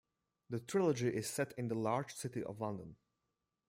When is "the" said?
0.49-0.59, 1.67-1.75